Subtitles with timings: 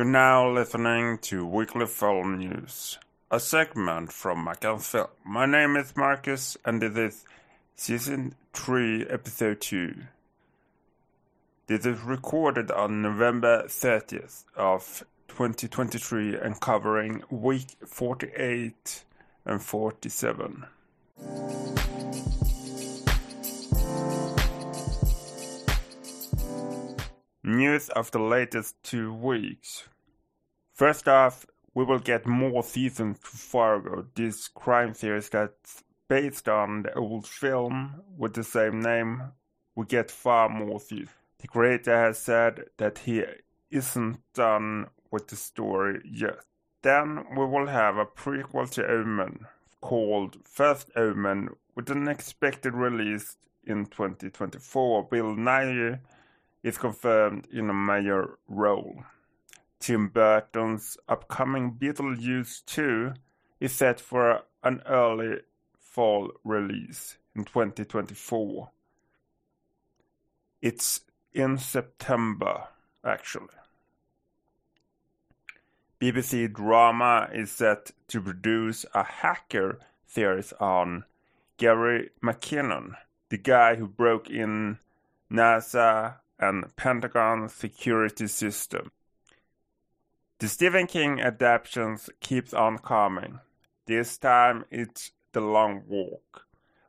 [0.00, 2.98] You're now listening to Weekly Film News,
[3.30, 5.08] a segment from Mackan's Film.
[5.26, 7.24] My name is Marcus, and this is
[7.76, 9.94] Season 3, Episode 2.
[11.66, 19.04] This is recorded on November 30th of 2023 and covering week 48
[19.44, 20.64] and 47.
[27.42, 29.88] News of the latest two weeks.
[30.80, 31.44] First off,
[31.74, 37.26] we will get more seasons to Fargo, this crime series that's based on the old
[37.26, 39.24] film with the same name.
[39.76, 41.10] We get far more seasons.
[41.36, 43.24] The creator has said that he
[43.70, 46.38] isn't done with the story yet.
[46.80, 49.44] Then we will have a prequel to Omen
[49.82, 55.08] called First Omen with an expected release in 2024.
[55.10, 56.00] Bill Nighy
[56.62, 59.04] is confirmed in a major role.
[59.80, 63.14] Tim Burton's upcoming Beetlejuice 2
[63.60, 65.38] is set for an early
[65.78, 68.70] fall release in 2024.
[70.60, 71.00] It's
[71.32, 72.68] in September,
[73.02, 73.48] actually.
[75.98, 81.04] BBC Drama is set to produce a hacker series on
[81.56, 82.96] Gary McKinnon,
[83.30, 84.78] the guy who broke in
[85.30, 88.90] NASA and Pentagon security system.
[90.40, 93.40] The Stephen King adaptations keeps on coming.
[93.84, 96.46] This time it's The Long Walk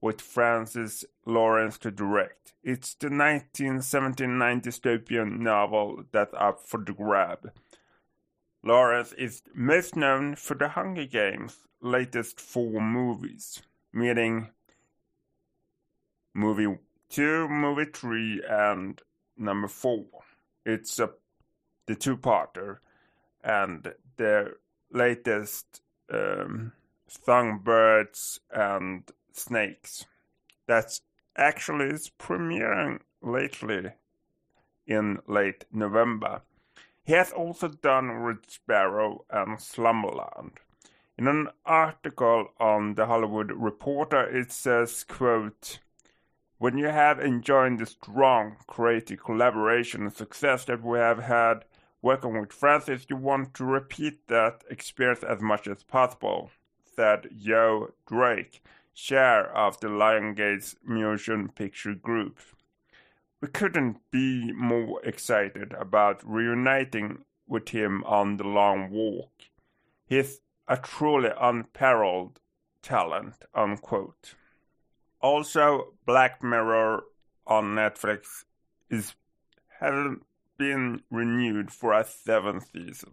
[0.00, 2.54] with Francis Lawrence to direct.
[2.62, 7.52] It's the 1979 dystopian novel that's up for the grab.
[8.62, 13.60] Lawrence is most known for the Hunger Games' latest four movies,
[13.92, 14.52] meaning
[16.32, 16.78] movie
[17.10, 19.02] 2, movie 3, and
[19.36, 20.02] number 4.
[20.64, 21.10] It's a,
[21.84, 22.78] the two-parter,
[23.44, 24.54] and their
[24.90, 25.82] latest
[26.12, 26.72] um,
[27.06, 30.06] Songbirds and Snakes.
[30.66, 31.02] That's
[31.36, 33.90] actually is premiering lately
[34.86, 36.42] in late November.
[37.04, 40.60] He has also done Red Sparrow and Slumberland.
[41.18, 45.78] In an article on The Hollywood Reporter, it says, quote,
[46.58, 51.66] When you have enjoyed the strong creative collaboration and success that we have had
[52.04, 56.50] working with Francis, you want to repeat that experience as much as possible,
[56.94, 58.62] said Joe Drake,
[58.94, 62.38] chair of the Lionsgate Motion Picture Group.
[63.40, 69.32] We couldn't be more excited about reuniting with him on the long walk.
[70.06, 72.38] He's a truly unparalleled
[72.82, 74.34] talent, unquote.
[75.22, 77.04] Also, Black Mirror
[77.46, 78.44] on Netflix
[78.90, 79.14] is
[79.80, 80.22] hasn't
[80.56, 83.12] been renewed for a seventh season.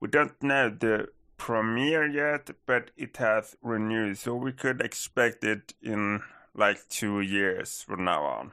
[0.00, 5.74] We don't know the premiere yet, but it has renewed, so we could expect it
[5.82, 6.22] in
[6.54, 8.52] like two years from now on.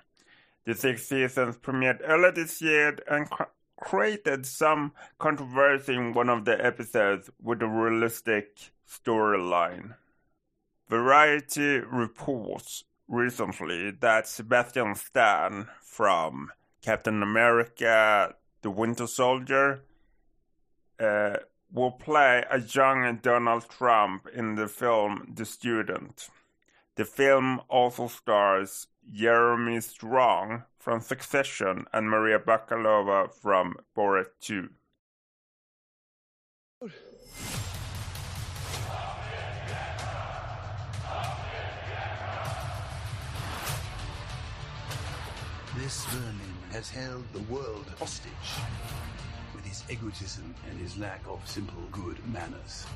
[0.65, 3.27] The sixth season premiered earlier this year and
[3.77, 9.95] created some controversy in one of the episodes with a realistic storyline.
[10.89, 16.51] Variety reports recently that Sebastian Stan from
[16.83, 19.83] Captain America The Winter Soldier
[20.99, 21.37] uh,
[21.71, 26.27] will play a young Donald Trump in the film The Student.
[26.95, 34.69] The film also stars Jeremy Strong from Succession and Maria Bakalova from Borat 2.
[45.75, 46.05] This
[46.73, 48.31] has held the world hostage
[49.53, 52.87] with his egotism and his lack of simple good manners.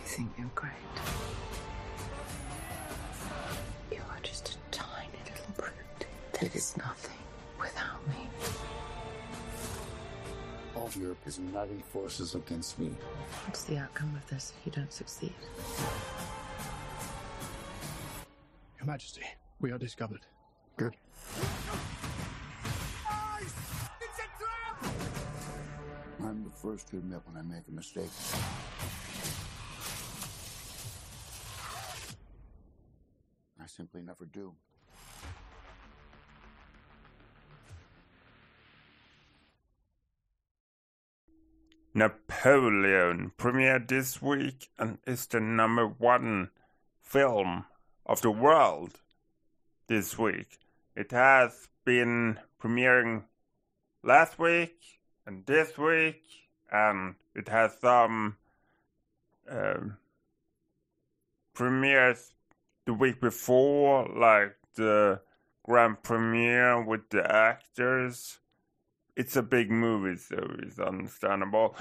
[0.00, 0.72] You think you're great.
[3.92, 6.06] You are just a tiny little brute
[6.40, 7.18] that is nothing
[7.60, 8.26] without me.
[10.74, 12.88] All Europe is uniting forces against me.
[13.44, 15.34] What's the outcome of this if you don't succeed?
[18.86, 19.22] Your Majesty,
[19.58, 20.20] we are discovered.
[20.76, 20.94] Good.
[26.20, 28.10] I'm the first to admit when I make a mistake.
[33.60, 34.54] I simply never do.
[41.92, 46.50] Napoleon premiered this week and is the number one
[47.02, 47.64] film
[48.06, 49.00] of the world
[49.88, 50.58] this week.
[50.94, 53.24] It has been premiering
[54.02, 56.22] last week and this week,
[56.70, 58.36] and it has some
[59.50, 59.96] um,
[61.52, 62.32] premieres
[62.86, 65.20] the week before, like the
[65.64, 68.38] grand premiere with the actors.
[69.16, 71.74] It's a big movie, so it's understandable.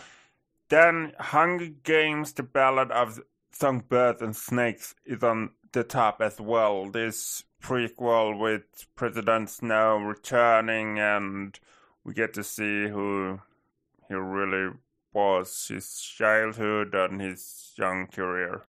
[0.70, 3.22] Then Hunger Games: The Ballad of
[3.58, 6.90] Songbirds and Snakes is on the top as well.
[6.90, 8.64] This prequel with
[8.96, 11.58] President Snow returning, and
[12.04, 13.40] we get to see who
[14.10, 14.74] he really
[15.14, 18.66] was, his childhood and his young career.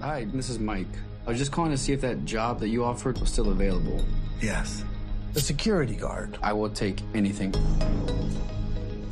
[0.00, 0.86] Hi, this is Mike.
[1.24, 4.04] I was just calling to see if that job that you offered was still available.
[4.40, 4.84] Yes.
[5.34, 6.36] The security guard.
[6.42, 7.54] I will take anything.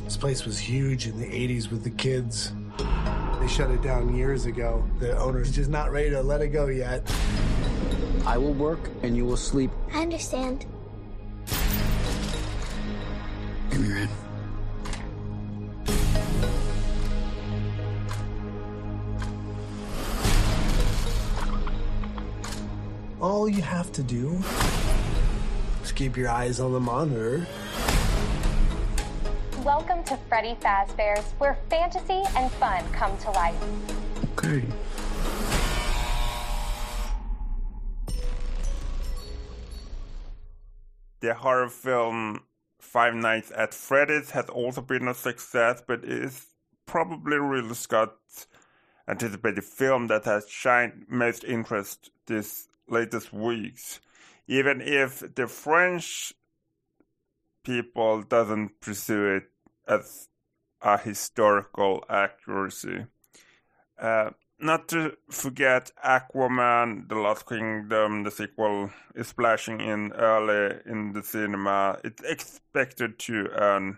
[0.07, 2.53] This place was huge in the 80s with the kids.
[3.41, 4.87] They shut it down years ago.
[4.99, 7.11] The owner's just not ready to let it go yet.
[8.25, 9.69] I will work and you will sleep.
[9.91, 10.65] I understand.
[13.69, 14.09] Give me your hand.
[23.19, 24.41] All you have to do
[25.83, 27.45] is keep your eyes on the monitor.
[29.63, 33.55] Welcome to Freddy Fazbear's, where fantasy and fun come to life.
[34.33, 34.63] Okay.
[41.21, 42.41] The horror film
[42.79, 46.45] Five Nights at Freddy's has also been a success, but it is
[46.85, 48.47] probably Ridley Scott's
[49.07, 54.01] anticipated film that has shined most interest this latest weeks.
[54.47, 56.33] Even if the French
[57.67, 59.43] people doesn't pursue it
[59.85, 60.29] as
[60.81, 63.05] a historical accuracy.
[63.99, 71.11] Uh, not to forget Aquaman, The Lost Kingdom, the sequel is splashing in early in
[71.11, 71.99] the cinema.
[72.05, 73.97] It's expected to earn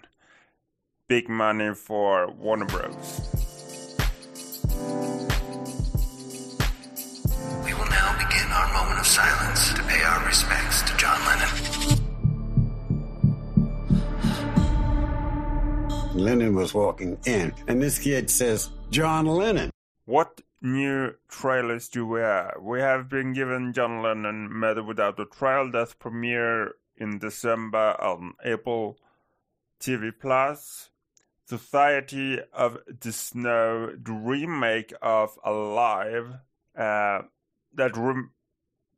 [1.08, 3.30] big money for Warner Bros.
[7.64, 11.69] We will now begin our moment of silence to pay our respects to John Lennon.
[16.20, 19.72] Lennon was walking in, and this kid says, John Lennon.
[20.06, 22.58] What new trailers do we have?
[22.62, 28.34] We have been given John Lennon Murder Without a Trial that's premiere in December on
[28.46, 28.98] Apple
[29.80, 30.90] TV Plus.
[31.46, 36.36] Society of the Snow, the remake of Alive,
[36.78, 37.22] uh,
[37.74, 38.28] that re-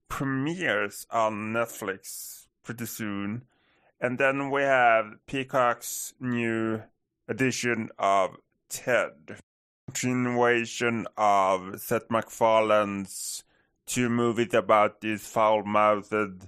[0.10, 3.44] premieres on Netflix pretty soon.
[4.02, 6.82] And then we have Peacock's new
[7.32, 8.36] edition of
[8.70, 9.38] Ted
[9.88, 13.44] continuation of Seth MacFarlane's
[13.86, 16.48] two movies about this foul-mouthed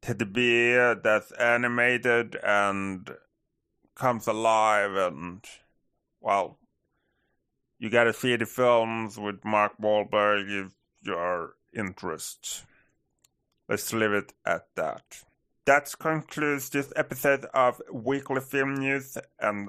[0.00, 3.10] teddy bear that's animated and
[3.94, 5.44] comes alive and
[6.20, 6.58] well
[7.78, 10.72] you gotta see the films with Mark Wahlberg if
[11.02, 12.66] you're interested.
[13.68, 15.24] Let's leave it at that.
[15.64, 19.68] That concludes this episode of Weekly Film News and